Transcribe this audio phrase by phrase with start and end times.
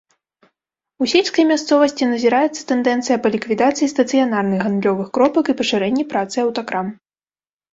[1.03, 6.87] У сельскай мясцовасці назіраецца тэндэнцыя па ліквідацыі стацыянарных гандлёвых кропак і пашырэнні працы аўтакрам.